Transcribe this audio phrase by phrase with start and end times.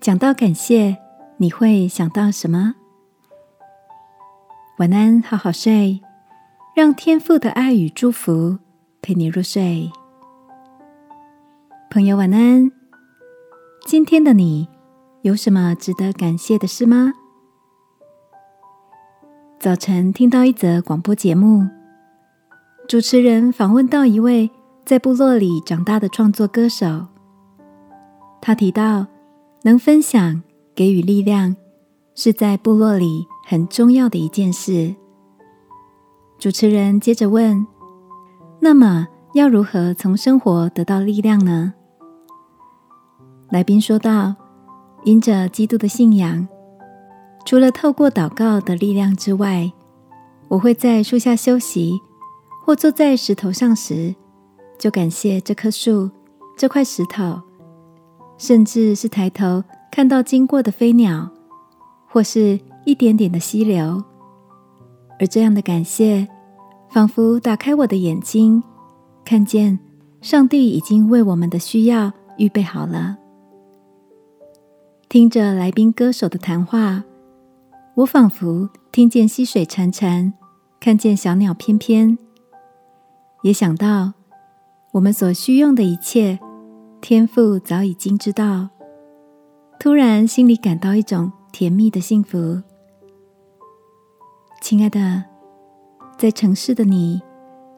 [0.00, 0.96] 讲到感谢，
[1.36, 2.74] 你会想到什么？
[4.78, 6.00] 晚安，好好睡，
[6.74, 8.56] 让天父的爱与祝福
[9.02, 9.90] 陪你入睡。
[11.90, 12.72] 朋友，晚安。
[13.84, 14.70] 今天的你
[15.20, 17.12] 有什么值得感谢的事吗？
[19.58, 21.68] 早晨听到一则广播节目，
[22.88, 24.50] 主持人访问到一位
[24.86, 27.08] 在部落里长大的创作歌手，
[28.40, 29.06] 他提到。
[29.62, 30.42] 能分享、
[30.74, 31.54] 给予力量，
[32.14, 34.94] 是在部落里很重要的一件事。
[36.38, 37.66] 主持人接着问
[38.60, 41.74] ：“那么，要如何从生活得到力量呢？”
[43.52, 44.34] 来宾说道
[45.04, 46.48] ：“因着基督的信仰，
[47.44, 49.70] 除了透过祷告的力量之外，
[50.48, 52.00] 我会在树下休息，
[52.64, 54.14] 或坐在石头上时，
[54.78, 56.10] 就感谢这棵树、
[56.56, 57.42] 这块石头。”
[58.40, 61.30] 甚至是抬头看到经过的飞鸟，
[62.08, 64.02] 或是一点点的溪流，
[65.18, 66.26] 而这样的感谢，
[66.88, 68.62] 仿佛打开我的眼睛，
[69.26, 69.78] 看见
[70.22, 73.18] 上帝已经为我们的需要预备好了。
[75.10, 77.04] 听着来宾歌手的谈话，
[77.96, 80.32] 我仿佛听见溪水潺潺，
[80.80, 82.16] 看见小鸟翩翩，
[83.42, 84.14] 也想到
[84.92, 86.40] 我们所需用的一切。
[87.00, 88.68] 天父早已经知道，
[89.78, 92.60] 突然心里感到一种甜蜜的幸福。
[94.60, 95.24] 亲爱的，
[96.18, 97.20] 在城市的你，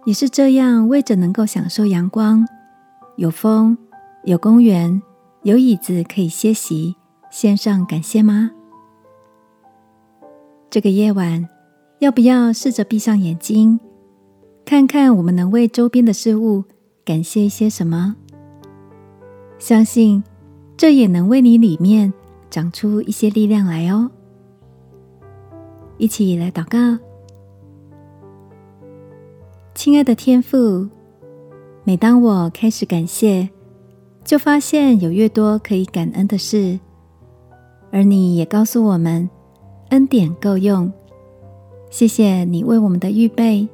[0.04, 2.44] 也是这样为着能够享受阳光、
[3.16, 3.78] 有风、
[4.24, 5.00] 有公园、
[5.44, 6.96] 有椅子可以歇息，
[7.30, 8.50] 献上感谢吗？
[10.68, 11.48] 这个夜晚，
[12.00, 13.78] 要不要试着闭上眼睛，
[14.64, 16.64] 看看我们能为周边的事物
[17.04, 18.16] 感谢一些什么？
[19.62, 20.20] 相信，
[20.76, 22.12] 这也能为你里面
[22.50, 24.10] 长出一些力量来哦。
[25.98, 26.98] 一起来祷告，
[29.72, 30.88] 亲爱的天父，
[31.84, 33.48] 每当我开始感谢，
[34.24, 36.80] 就发现有越多可以感恩的事，
[37.92, 39.30] 而你也告诉我们，
[39.90, 40.92] 恩典够用。
[41.88, 43.68] 谢谢你为我们的预备。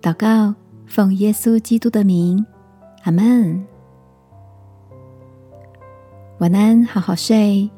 [0.00, 0.54] 祷告，
[0.86, 2.46] 奉耶稣基督的名，
[3.02, 3.66] 阿门。
[6.42, 7.70] 晚安，好好睡。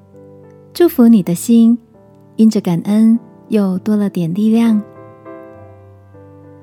[0.72, 1.76] 祝福你的心，
[2.36, 4.82] 因着感恩又多了点力量。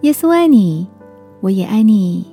[0.01, 0.88] 耶稣爱你，
[1.41, 2.31] 我也爱你。